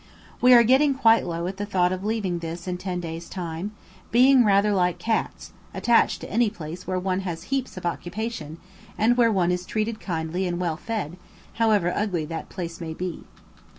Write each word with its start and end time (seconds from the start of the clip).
We 0.41 0.51
are 0.55 0.63
getting 0.63 0.95
quite 0.95 1.27
low 1.27 1.45
at 1.45 1.57
the 1.57 1.65
thoughts 1.67 1.93
of 1.93 2.03
leaving 2.03 2.39
this 2.39 2.67
in 2.67 2.79
ten 2.79 2.99
days' 2.99 3.29
time; 3.29 3.69
being 4.09 4.43
rather 4.43 4.73
like 4.73 4.97
cats, 4.97 5.51
attached 5.75 6.21
to 6.21 6.31
any 6.31 6.49
place 6.49 6.87
where 6.87 6.97
one 6.97 7.19
has 7.19 7.43
heaps 7.53 7.77
of 7.77 7.85
occupation, 7.85 8.57
and 8.97 9.15
where 9.15 9.31
one 9.31 9.51
is 9.51 9.61
kindly 10.01 10.41
treated 10.41 10.47
and 10.47 10.59
well 10.59 10.75
fed, 10.77 11.17
however 11.53 11.93
ugly 11.95 12.25
that 12.25 12.49
place 12.49 12.81
may 12.81 12.95
be. 12.95 13.25